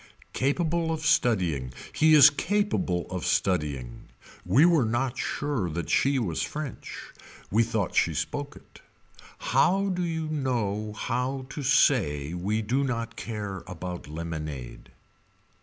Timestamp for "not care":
12.83-13.61